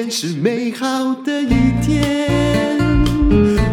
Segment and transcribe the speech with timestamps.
[0.00, 1.48] 天是美好的一
[1.82, 2.78] 天，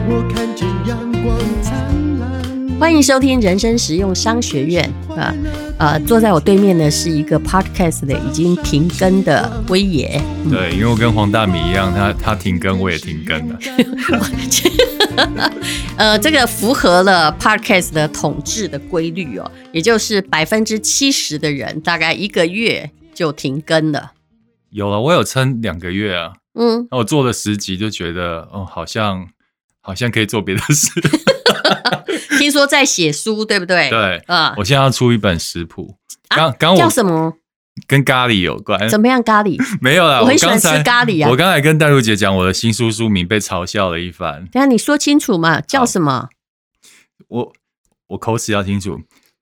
[0.09, 1.73] 我看见阳光灿
[2.19, 2.77] 烂。
[2.77, 4.83] 欢迎收听人生实用商学院
[5.15, 5.33] 啊，
[5.79, 10.21] 呃，坐在我对面的是一个 podcast 的已经停更的威爷。
[10.49, 13.57] 对，因为我跟黄大米一样，他他停更，我也停更了。
[15.95, 24.11] 呃，这个符合了 podcast 的统治的规律哦，也就是百分之七十的人大概一个月就停更了。
[24.69, 26.33] 有了，我有撑两个月啊。
[26.53, 29.27] 嗯，那我做了十集，就觉得哦，好像
[29.79, 30.89] 好像可以做别的事。
[32.39, 33.89] 听说在写书，对不对？
[33.89, 35.95] 对，啊、嗯，我现在要出一本食谱。
[36.29, 37.33] 刚刚、啊、我叫什么？
[37.85, 38.89] 跟咖喱有关？
[38.89, 39.57] 怎么样咖喱？
[39.81, 41.29] 没有啦，我很喜欢吃咖喱啊。
[41.29, 44.47] 我刚才跟戴茹姐讲我的新书书名，被嘲笑了一番。
[44.51, 45.61] 等下你说清楚嘛？
[45.61, 46.29] 叫什么？
[47.27, 47.53] 我
[48.07, 49.01] 我口齿要清楚，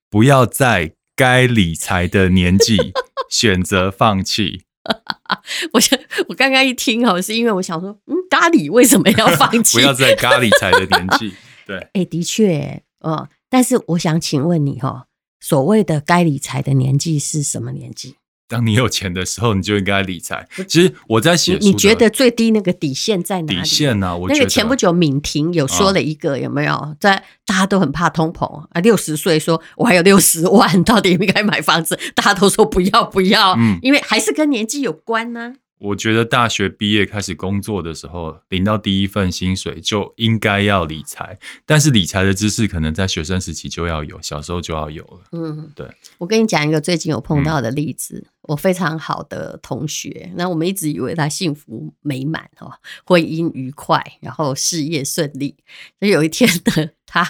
[0.10, 2.78] 不要在该理财的年纪
[3.32, 4.65] 选择放弃。
[5.74, 5.98] 我想，
[6.28, 9.78] 我刚刚一听哈，是因为我想说，嗯，咖喱为什么要放弃？
[9.80, 11.34] 不要在咖喱才的年纪。
[11.66, 15.08] 对，哎、欸，的确，哦，但是我想请问你哈，
[15.40, 18.16] 所谓的该理财的年纪是什么年纪？
[18.48, 20.48] 当你有钱的时候，你就应该理财。
[20.68, 23.60] 其实我在写，你觉得最低那个底线在哪里？
[23.60, 24.16] 底线呢、啊？
[24.16, 26.96] 我觉得那个前不久敏婷有说了一个，有没有？
[27.00, 32.00] 在大家都很怕通膨啊，六十岁说我还有六十万，到底应该买房子？
[32.14, 35.65] 大家都说不要不要，嗯，因为还是跟年纪有关呢、啊。
[35.78, 45.20] 我觉得大学毕业开始工作的时候，领到第一份薪水就应该要理财，但是理财的知识可能在学生时期就要有，小时候就要有了。
[45.34, 45.86] 嗯，对。
[46.18, 52.72] 我跟你讲一个最近有碰到的例子，嗯、我非常好的同学，那我们一直以为他幸福美满哦，
[53.06, 55.56] 婚姻愉快，然后事业顺利。
[56.00, 57.30] 所以有一天呢， 他。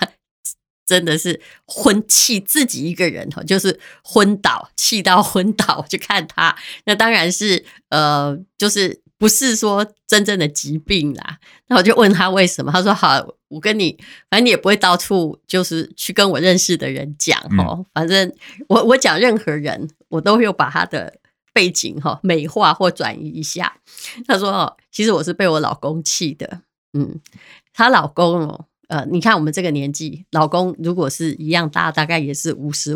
[0.86, 5.86] 真的是昏气自己一个人哈，就是昏倒，气到昏倒。
[5.89, 6.55] 去看他，
[6.86, 11.40] 那当然是呃，就是不是说真正的疾病啦。
[11.68, 13.97] 那我就问他为什么，他说：“好，我跟你，
[14.29, 17.78] 反正你也不会到处就是去跟我认识的人讲哦。
[17.79, 18.31] 嗯、反正
[18.68, 21.19] 我我讲任何人，我都会把他的
[21.53, 23.78] 背景哈美化或转移一下。”
[24.28, 26.62] 他说：“哦，其实我是被我老公气的。
[26.94, 27.19] 嗯，
[27.74, 32.94] 她老公哦。”呃，你看我们这个年纪，老公如果是一样大，大概也是五十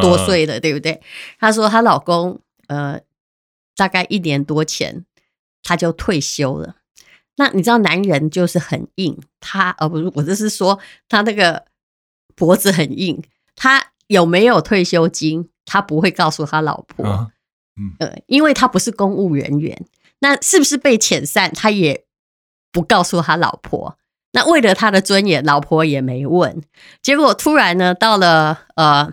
[0.00, 1.00] 多岁的，uh, 对不对？
[1.38, 3.00] 她说她老公呃，
[3.76, 5.04] 大概一年多前
[5.62, 6.76] 他就退休了。
[7.36, 10.78] 那你知道男人就是很硬，他呃不是，我就是说
[11.08, 11.66] 他那个
[12.34, 13.22] 脖子很硬，
[13.54, 17.28] 他有没有退休金，他不会告诉他老婆，uh,
[17.76, 19.86] 嗯、呃，因为他不是公务人员，
[20.20, 22.06] 那是不是被遣散，他也
[22.72, 23.97] 不告诉他老婆。
[24.32, 26.62] 那为了他的尊严，老婆也没问。
[27.02, 29.12] 结果突然呢，到了呃，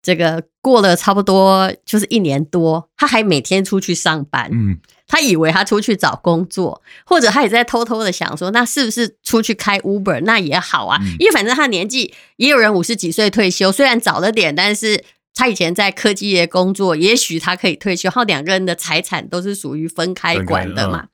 [0.00, 4.48] 这个过了差不多就是一年多，他还每天出去上班。
[4.52, 4.78] 嗯，
[5.08, 10.98] 他以为他出去找工作，或者他也在偷偷的想说，那是不是出去开 Uber 那也好啊？
[11.02, 18.06] 嗯，因为反正他年纪也有人五十几岁退休，虽然早了点，但是他以前在科技业工作，也许他可以退休。
[18.06, 21.08] 然后两个人的财产都是属于分开管的嘛。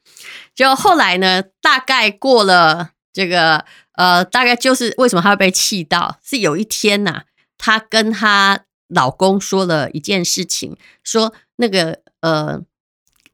[0.55, 2.91] 就后来呢，大概过了。
[3.19, 3.65] 这个
[3.95, 6.21] 呃，大概就是为什么她会被气到？
[6.23, 7.25] 是有一天呐、啊，
[7.59, 12.63] 她跟她老公说了一件事情，说那个呃，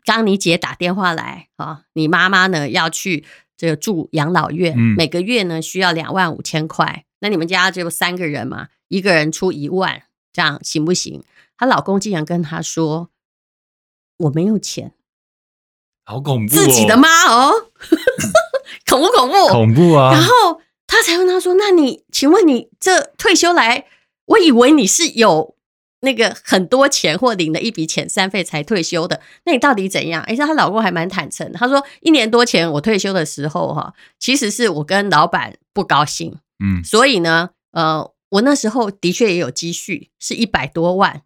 [0.06, 3.26] 刚你姐打电话来啊，你妈妈呢要去
[3.58, 7.04] 这个住养老院，嗯、每个月呢需要两万五千块。
[7.18, 11.22] 那你们家就三个人嘛，一个人出一万，这样行不行？
[11.58, 13.10] 她老公竟然跟她说
[14.16, 14.94] ：“我没有钱。”
[16.06, 16.56] 好恐怖、哦！
[16.56, 17.52] 自己的妈哦。
[18.86, 19.48] 恐不恐怖？
[19.48, 20.12] 恐怖啊！
[20.12, 23.86] 然后他才问他说：“那你，请问你这退休来，
[24.26, 25.56] 我以为你是有
[26.00, 41.22] 那个很多钱或领了一笔遣散费才退休的，那你到底怎样？”而且，她老公还蛮坦诚，他说：“一年多前我退休的时候，哈，其实是我跟老板不高兴，嗯，所以呢，呃，我那时候的确也有积蓄，是一百多万。”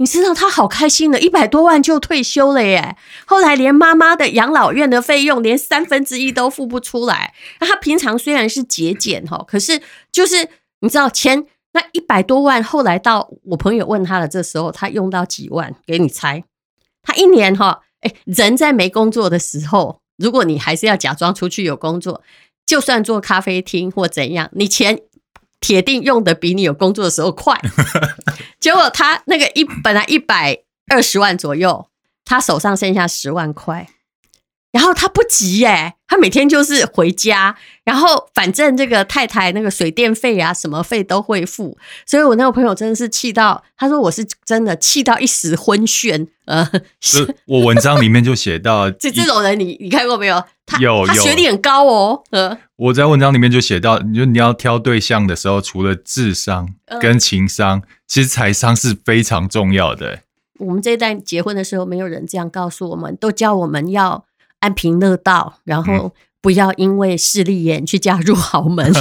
[0.00, 2.96] 你知道他好开心的，一百多万就退休了耶！
[3.26, 7.34] 后来连妈妈的养老院的费用连三分之一都付不出来。
[7.60, 9.80] 那他平常虽然是节俭哈，可是
[10.12, 10.48] 就是
[10.80, 15.74] 你知道钱那一百多万，后来到我朋友问他的这时候，他用到几万？
[15.84, 16.44] 给你猜，
[17.02, 22.22] 他一年哈，哎，人在没工作的时候，如果你还是要假装出去有工作，
[22.64, 25.00] 就算做咖啡厅或怎样，你钱。
[25.60, 27.58] 铁定用的比你有工作的时候快，
[28.60, 30.56] 结果他那个一本来一百
[30.88, 31.88] 二十万左右，
[32.24, 33.88] 他手上剩下十万块，
[34.70, 46.28] 然后他不急耶，他每天就是回家，然后反正这个太太那个水电费啊，什么费都会付，所以我那个朋友真的是气到，他说我是真的气到一时昏眩。
[46.44, 46.70] 呃，
[47.00, 50.42] 是我文章里面就写到， 这这种人你你看过没有？
[50.66, 52.22] 他有，他学历很高哦。
[52.30, 56.68] 呃，我在文章里面就写到，你就你要挑对象的时候，除了智商
[57.00, 60.20] 跟情商，呃、其实财商是非常重要的。
[60.58, 64.26] 我们这一代结婚的时候，没有人这样告诉我们，都教我们要。
[64.60, 68.92] 安贫乐道，然后不要因为势利眼去嫁入豪门。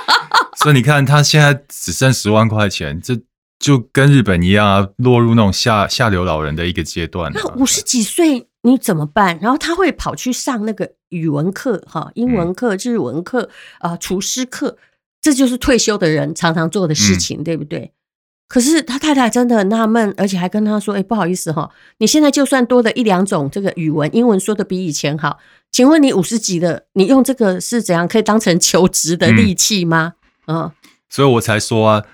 [0.56, 3.16] 所以你看，他现在只剩十万块钱，这
[3.58, 7.30] 就跟日本一样啊，落入那种下下流老人的一个阶段。
[7.34, 9.38] 那五十几岁你怎么办？
[9.40, 14.76] 然后他会跑去上那个语文课、哈英文课、日文课啊、呃、厨师课，
[15.20, 17.92] 这就是退休的人常常做的事情，嗯、对不对？
[18.48, 25.38] 可是他太太真的很纳闷，而且还跟他说：“哎，不好意思哈，你现在就算多了一两种这个语文，英文说的比以前好，
[25.70, 30.14] 请问你五十几的，你用这个是怎样可以当成求职的利器吗？”
[30.48, 30.72] 嗯，
[31.10, 32.04] 所以我才说啊，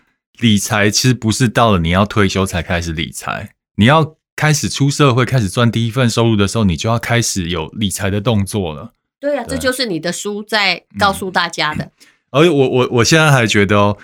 [0.41, 8.91] 理财其实不是到了你要退休才开始理财，你要开始出社会，开始赚第一份收入的时候，你就要开始有理财的动作了。
[9.21, 11.93] 对啊，对，这就是你的书在告诉大家的。
[12.33, 13.97] 而、嗯、我我我现在还觉得哦。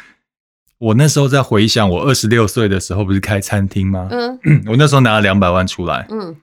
[0.80, 4.08] 我那时候在回想，我二十六岁的时候不是开餐厅吗？
[4.10, 6.34] 嗯， 我那时候拿了两百万出来，嗯，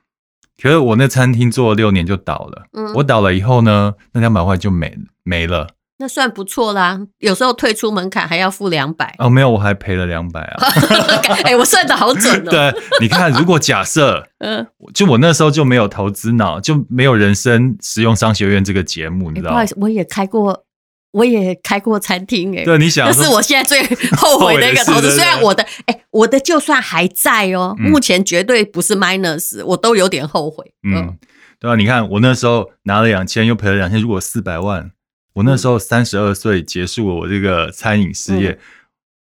[0.61, 5.67] 可是我那餐厅做了六年就倒了，嗯，我倒了以后呢，那两百万就没没了。
[5.99, 9.15] 那算不错啦，有时候退出门槛还要付两百。
[9.17, 10.67] 哦，没有，我还赔了两百啊。
[11.43, 12.49] 哎、欸，我算的好准哦。
[12.51, 14.63] 对，你看，如果假设， 嗯，
[14.93, 19.53] 就我那时候就没有投资脑，就没有人生实用商学院这个节目，你知道吗？
[19.53, 20.63] 不好意思，我也开过。
[21.11, 23.81] 我也开过餐厅哎、欸，对，你想，这是我现在最
[24.17, 25.11] 后悔的一个投资。
[25.11, 30.73] 虽然我的哎、欸，我的就算还在哦、喔，嗯、目前绝对不是 minus，我都有点后悔。
[30.83, 31.17] 嗯，嗯
[31.59, 31.75] 对啊？
[31.75, 34.91] 你看我那时候拿了两千，又赔了两千，如果四百万，
[35.35, 38.59] 我那时候三十二岁结束了我这个餐饮事业，嗯、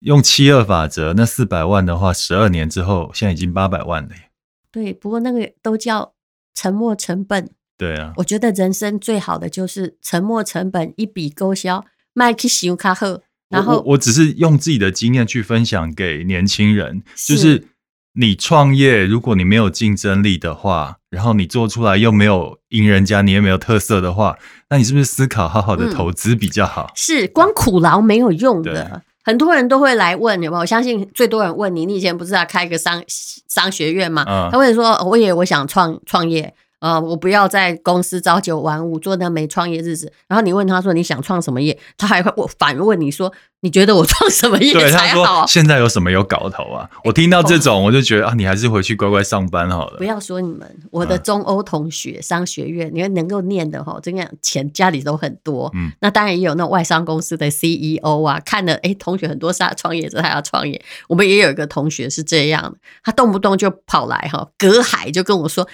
[0.02, 4.30] 用七二法则，那四百万的话，十二年之后，现在已经八百万了耶。
[4.72, 6.14] 对，不过那个都叫
[6.54, 7.50] 沉没成本。
[7.78, 11.84] 对啊，我觉得人生最好的就是沉没成本一笔勾销，
[12.14, 17.68] 卖去修卡后，然后我，我只是用自己的经验去分享给年轻人，是就是
[18.14, 24.38] 你创业，如果你没有竞争力的话，然后你做出来又没有赢人家，你也没有特色的话，
[24.70, 26.84] 那你是不是思考好好的投资比较好？
[26.84, 30.62] 嗯、是光苦劳没有用的，很多人都会来问有没有？
[30.62, 34.24] 我相信最多人问你，你以前不是要开个商商学院吗？
[34.28, 36.54] 嗯、他会说，我也我想创创业。
[36.84, 40.12] 啊、呃，我不要在公司朝九晚五做那没创业日子。
[40.28, 43.32] 然后你问他说，你想创什么业，他还会我反问你说，
[43.62, 45.16] 你觉得我创什么业才好？
[45.16, 46.90] 对，他说现在有什么有搞头啊？
[47.06, 49.98] 我听到这种，我就觉得啊，你还是回去乖乖上班好了。
[49.98, 55.72] 不要说你们，我的中欧同学商学院，你看能够念的哈，这样钱家里都很多。
[55.76, 60.82] 嗯，那当然也有那种外商公司的 CEO 啊，看了哎，同学很多是创业者，他要创业。
[61.08, 62.76] 我们也有一个同学是这样，
[63.06, 65.66] 他动不动就跑来哈，隔海就跟我说。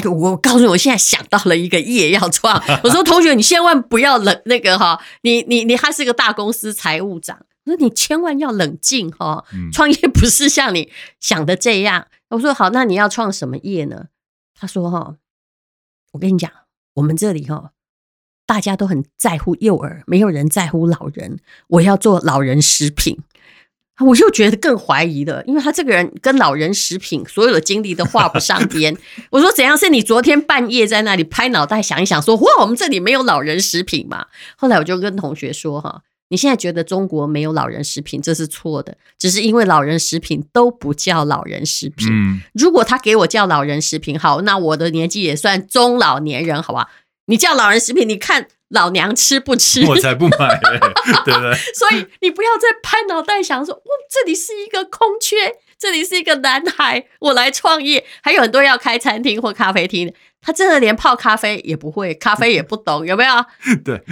[0.00, 2.62] 但我告诉你，我现在想到了一个业要创。
[2.82, 10.90] 我说同学，你千万不要冷那个哈，你你你他是个大公司财务长，我说你千万要冷静哈，创业不是像你
[11.20, 12.06] 想的这样。
[12.30, 14.06] 我说好，那你要创什么业呢？
[14.58, 15.16] 他说哈，
[16.12, 16.50] 我跟你讲，
[16.94, 17.72] 我们这里哈，
[18.46, 21.38] 大家都很在乎幼儿，没有人在乎老人。
[21.68, 23.18] 我要做老人食品。
[24.02, 28.96] 我就觉得更怀疑了，因为他这个人跟老人食品所有的经历都画不上边。
[29.30, 29.76] 我说怎样？
[29.76, 34.26] 是你昨天半夜在那里拍脑袋想一想，说哇，我们这里没有老人食品嘛？
[34.56, 42.08] 后来我就跟同学说哈，你现在觉得中国没有老人食品，这是错的，只是因为老人食品都不叫老人食品。
[42.52, 46.88] 如果他给我叫老人食品，好，那我的年纪也算中老年人，好吧？
[47.26, 48.48] 你叫老人食品，你看。
[48.72, 49.84] 老娘吃不吃？
[49.86, 50.80] 我才不买嘞，
[51.24, 51.54] 对不对？
[51.74, 58.04] 所以你不要再拍脑袋想说，哇，这里是一个空缺，这里是一个男孩，我来创业。
[58.22, 63.34] 还有很多要开餐厅或咖啡厅的，他真的连泡咖啡也不会，咖啡也不懂，有没有？
[63.84, 64.02] 对，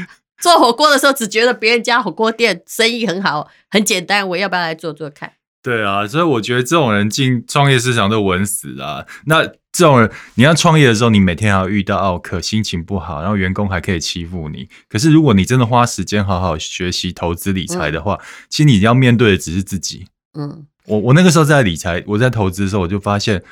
[0.40, 5.32] 做火锅的时候只觉得别人家火锅店生意很好，很简单，我要不要来做做看？
[5.62, 9.06] 对啊，所以我觉得这种人进创业市场都稳死啊。
[9.26, 14.66] 那这种人，你要创业的时候，你每天还要遇到奥克，心情不好，然后员工还可以欺负你。
[14.88, 20.06] 可是如果你真的花时间好好学习投资理财的话，嗯、其实你要面对的只是自己。
[20.32, 23.42] 嗯，我我那个时候在理财，我在投资的时候，我就发现，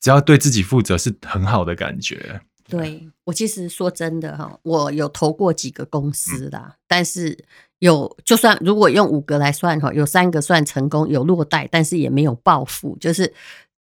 [0.00, 2.40] 只要对自己负责是很好的感觉。
[2.68, 7.44] 对，我其实说真的哈，我有投过几个公司啦，嗯、但是。
[7.80, 13.34] 有，就算如果用五个来算哈，有三个算成功，有落袋，但是也没有暴富，就是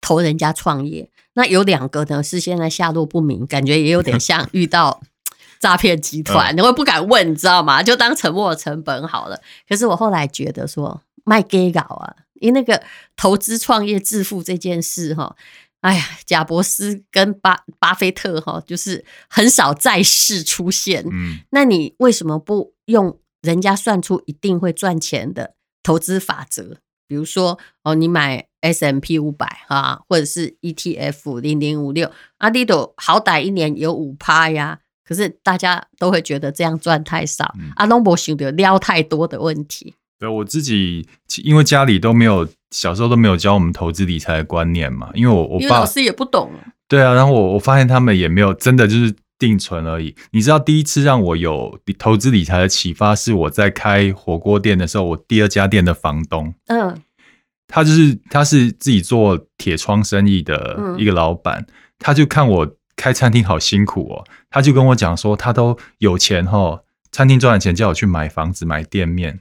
[0.01, 1.07] 投人家创业。
[1.33, 4.99] 那有两个呢是现在下落不明，感觉也有点像遇到
[5.59, 7.83] 诈骗集团，你会不敢问，你知道吗？
[7.83, 9.39] 就当沉没成本好了。
[9.69, 12.81] 可是我后来觉得说卖给稿啊，因为那个
[13.15, 15.35] 投资创业致富这件事哈，
[15.83, 21.03] 哎呀，贾伯斯跟巴巴菲特哈，就是很少在世出现。
[21.11, 26.77] 嗯，那你为什么不用人家算出一定会赚钱的投资法则？
[27.05, 34.79] 比如说哦，你买 S M P 五百哈，或者是 ETF 零零五六，阿迪都好歹一年有五趴呀。
[35.05, 39.95] 可是大家都会觉得这样赚太少，阿龙博想的撩太多的问题。
[40.17, 41.05] 对，我自己
[41.43, 46.51] 因为家里都没有，小时候都没有教我们投资理财的观念嘛，因为我我爸老师也不懂。
[46.89, 50.15] 对啊，然后我我发现他们也没有真的就是定存而已。
[50.31, 57.01] 你知道，第一次让我有投资理财的启发，是我在开火锅店的时候，我第二家店的房东，嗯，
[57.67, 62.75] 他就是他是自己做铁窗生意的一个老板，嗯、他就看我。
[62.95, 69.39] 开餐厅好辛苦哦，他就跟我讲说，他都有钱哈，餐厅赚了钱，叫我去买房子、买店面。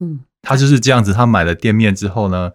[0.00, 2.52] 嗯，他就是这样子，他买了店面之后呢，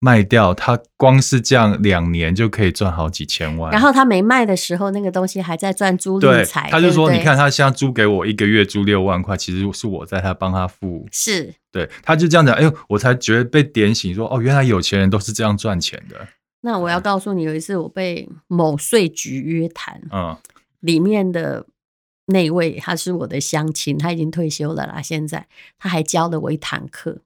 [0.00, 3.72] 卖掉，他光是这样两年就可以赚好几千万。
[3.72, 6.68] 然后他没卖的时候，那个东西还在赚租赁财。
[6.70, 11.06] 他就说，对对，你看他现在租给我一个月租六万块，其实是我在他帮他付。
[11.10, 16.28] 是，对，他就这样讲，哎呦，我才觉得被点醒说，说哦，原来有钱人都是这样赚钱的。
[16.60, 20.36] 那我要告诉你，有一次我被某税局约谈，嗯，
[20.80, 21.64] 里面的
[22.26, 25.00] 那位他是我的乡亲，他已经退休了啦。
[25.00, 25.46] 现在
[25.78, 27.18] 他还教了我一堂课，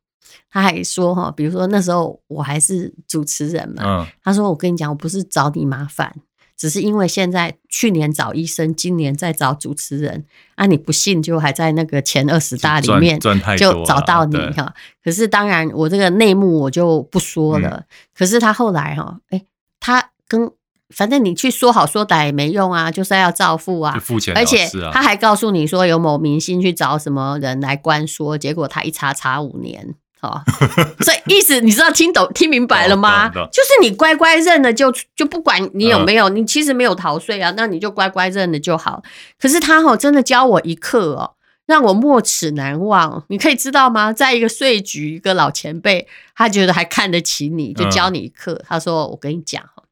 [0.50, 6.14] 他还说哈，比如说那时候我还是主持人嘛，嗯，他说我跟你讲，我不是找你麻烦。
[6.54, 10.24] 只是因为现在去年找医生，今年在找主持人
[10.54, 10.64] 啊！
[10.66, 13.18] 你不信就还在那个前二十大里面
[13.58, 14.72] 就找到你哈。
[15.02, 17.68] 可是当然我这个内幕我就不说了。
[17.68, 17.84] 嗯、
[18.14, 19.46] 可是他后来哈，哎、欸，
[19.80, 20.48] 他跟
[20.90, 24.38] 反正你去说好说歹也没用啊，就是要照付啊，付钱、啊。
[24.38, 29.96] 而且他还告诉你说有某明星去找什么人来关说，结果他一查查五年。
[30.22, 30.40] 哦，
[31.04, 33.28] 所以意思你知道听懂听明白了吗？
[33.28, 39.02] 就是你乖乖认了就就不管你有没有，你其实没有逃税啊，那你就乖乖认了就好。
[39.38, 41.34] 可是他哦，真的教我一课哦，
[41.66, 43.24] 让我没齿难忘。
[43.28, 44.12] 你可以知道吗？
[44.12, 48.62] 在一个税局，一个老前辈，他觉得还看得起你，就教你一课。
[48.68, 49.82] 他说：“我跟你讲哈，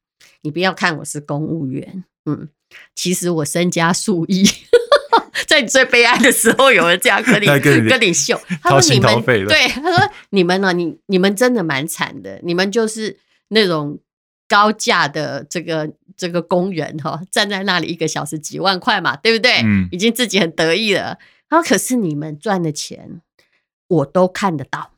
[0.43, 2.47] 你不要看我是公务员，嗯，
[2.95, 4.49] 其实我身家数亿。”
[5.51, 7.45] 在你最悲哀的时候，有人这样跟你
[7.89, 13.17] 跟你，秀，他说你们对，他说你们呢、啊，你你们真的蛮惨的，你们就是
[13.49, 13.99] 那种
[14.47, 19.61] 高价的这个这个工人哈，站在那里一个小时几万块嘛，对不对？
[19.65, 21.19] 嗯，已经自己很得意了。
[21.49, 23.19] 他说可是你们赚的钱
[23.89, 24.91] 我都看得到，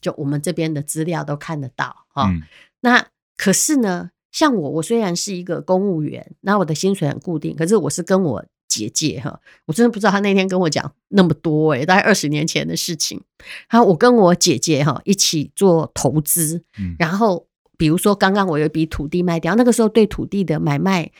[0.00, 2.28] 就我们这边的资料都看得到哈。
[2.28, 2.42] 嗯、
[2.80, 3.06] 那
[3.36, 8.44] 可是呢，像我，我虽然是一个公务员，那我的薪水很固定，可是我是跟我。
[8.72, 13.20] 姐姐哈，我真的不知道他那天跟我讲那么多诶、欸、大概二十年前的事情。
[13.68, 16.62] 然后我跟我姐姐哈一起做投资，
[16.98, 21.10] 然后比如说刚刚我有一笔土地卖掉，那个时候对土地的买卖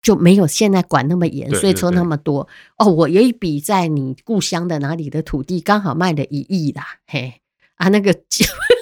[0.00, 2.86] 就没有现在管那么严，所以说那么多哦。
[2.86, 7.42] 我有一笔在你故乡的哪里的土地，刚好卖了一亿啦，嘿
[7.76, 8.14] 啊那个。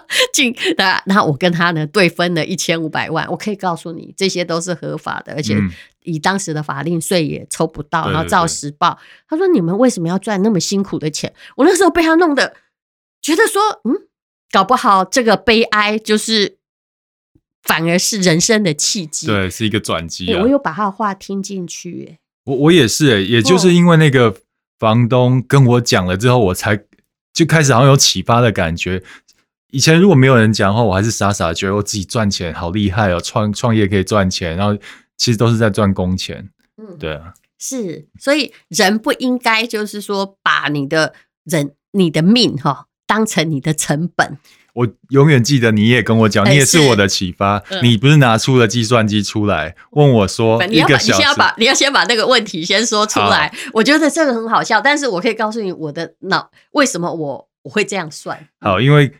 [0.32, 5.56] 进那那我跟他呢对分了一千五百万，我可以告诉你，这些都是合法的，而且
[6.02, 8.98] 以当时的法令税也抽不到，然后照实报。
[9.28, 12.54] 他说：“你们为什么要赚那么辛苦的钱？”我那时候被他弄得
[13.20, 14.08] 觉得说：“嗯，
[14.50, 16.58] 搞不好这个悲哀就是
[17.62, 24.34] 反而是人生的契机，对，是一个转机。”我有把他的话听进去，我我也是，哎，也就是因为那个
[24.78, 26.84] 房东跟我讲了之后，我才
[27.32, 29.02] 就开始好像有启发的感觉。
[29.72, 34.78] 以前如果没有人讲的话，我还是傻傻的觉得我自己赚钱好厉害哦，创创业可以赚钱，然后
[35.16, 36.50] 其实都是在赚工钱。
[36.76, 41.14] 嗯，对啊，是，所以人不应该就是说把你的
[41.44, 44.36] 人、你的命哈当成你的成本。
[44.74, 47.56] 我永远记得你也跟我讲，你也是我的启发。
[47.70, 53.50] 嗯、你不是拿出了计算机出来问我说，你要把你先要把你要先把那个问题先说出来。
[53.72, 58.46] 我觉得这个很好笑，但是我可以告诉你我的脑为什么我我会这样算。
[58.60, 59.10] 好，因为。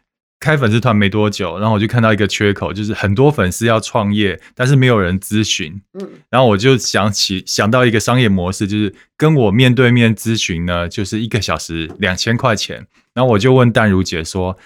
[0.43, 5.81] 开粉丝团没多久，然后我就看到一个缺口，就是很多粉丝要创业，但是没有人咨询。
[5.95, 12.85] 嗯，然后我就想起想到一个商业模式，就是跟我面对面咨询呢，就是一个小时两千块钱。
[13.15, 14.59] 然后我就问淡如姐说：“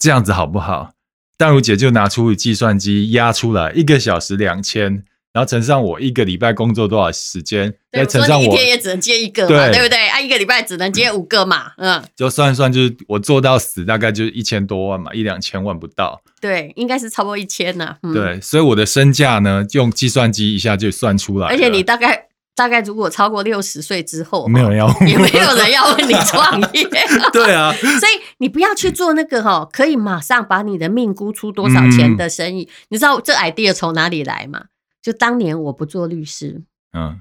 [0.00, 0.94] 这样子好不好？”
[1.38, 5.04] 淡如姐就拿出计算机压出来，一个小时两千。
[5.34, 10.08] 然后乘上我一个礼拜工作多少时间，再乘上我，我一天也只能接一个嘛，对，对不对？
[10.08, 16.22] 啊，一个礼拜只能接五个嘛，嗯，就算算，就是我做到死，大概就是一千多万嘛，一两千万不到。
[16.40, 17.96] 对，应该是差不多一千呐。
[18.04, 21.48] 嗯、对，所以我的身价呢，用计算机一下就算出来。
[21.48, 26.88] 而且你大概大概如果超过六十岁之后，没有人要问，也没有人要问你创业。
[27.32, 32.68] 对啊， 所以你不要去做那个哈，可以马上把你的命估出多少钱的生意。
[32.70, 34.66] 嗯、你知道这 idea 从哪里来吗？
[35.04, 36.62] 就当年我不做律师，
[36.94, 37.20] 嗯，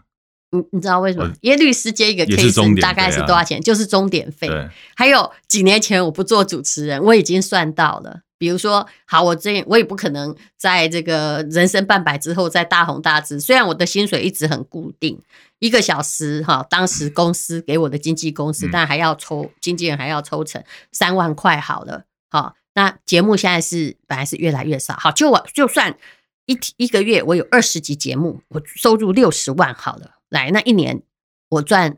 [0.52, 1.30] 你你知道为什么？
[1.42, 3.62] 因为律师接一个 case 大概是多少钱？
[3.62, 4.48] 就是钟点费。
[4.48, 8.22] 对，还有几年前我不做主持人，我已经算到了。
[8.38, 13.40] 比如说，好，我这我也不可能在这个人生半百之后再大红大紫。
[13.40, 15.22] 虽然我的薪水一直很固定，
[15.60, 20.64] 一个小时哈，当时公司给我的经纪公司，但还要抽经纪人还要抽成
[20.94, 21.58] 三万块。
[21.58, 24.96] 好了，好，那节目现在是本来是越来越少。
[24.98, 25.96] 好，就我就算
[26.46, 30.16] 一一个月我有二十集节目，我收入六十万好了。
[30.30, 31.04] 来，那一年
[31.50, 31.98] 我赚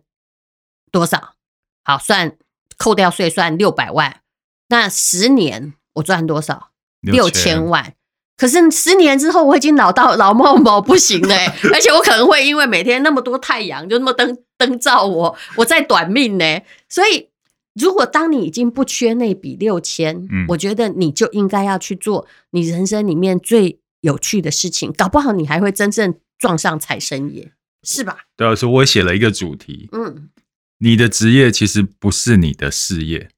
[0.92, 1.36] 多少？
[1.84, 2.38] 好，算
[2.78, 4.22] 扣掉税算六百万。
[4.68, 5.74] 那十年。
[5.96, 6.72] 我赚多少？
[7.00, 7.94] 六千万。
[8.36, 16.66] 可是十年之后，我已经老到老毛毛不行了，欸，而且我可能会因为每天那么多太阳，就那么灯灯照我，我在短命呢，欸。
[16.90, 17.30] 所以，
[17.76, 27.52] 如果当你已经不缺那笔六千，嗯，我觉得你就应该要去做你人生里面最有趣的事情，搞不好你还会真正撞上财神爷，
[27.84, 28.18] 是吧？
[28.38, 30.30] 对啊，所以我写了一个主题，嗯，
[30.78, 33.30] 你的职业其实不是你的事业，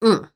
[0.00, 0.30] 嗯。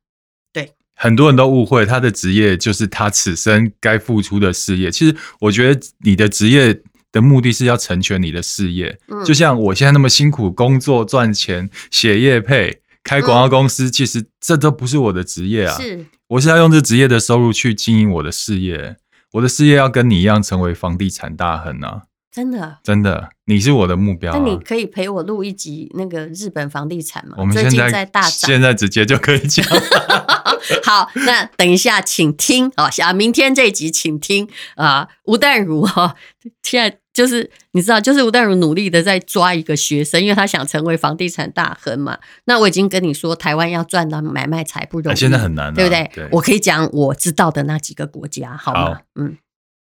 [0.51, 4.91] 对很多人都误会他的职业就是他此生该付出的事业。
[4.91, 6.83] 其实，我觉得你的职业
[7.13, 8.99] 的目的是要成全你的事业。
[9.09, 15.79] 嗯，就像我现在那么辛苦工作赚钱、写业配、开广告公司，其实这都不是我的职业啊。
[15.79, 18.97] 是，我是要用这职业的收入去经营我的事业。
[19.33, 22.03] 我的事业要跟你一样成为房地产大亨啊！
[22.31, 24.39] 真的，真的，你是我的目标啊。
[24.39, 27.35] 那你可以陪我录一集那个日本房地产吗？
[27.39, 29.67] 我们现在在大涨，现在直接就可以讲。
[30.85, 32.89] 好，那等一下，请听啊！
[33.03, 35.09] 啊，明天这一集，请听啊！
[35.25, 36.15] 吴淡如哈，
[36.63, 42.19] 现在就是你知道，就是吴淡如努力的在抓一个学生，因为他想成为房地产大亨嘛。
[42.45, 46.11] 那我已经跟你说，台湾要赚到买卖财不容易，现在很难，对不对？
[46.15, 48.95] 对，我可以讲我知道的那几个国家，好吗？
[48.95, 49.37] 好，嗯，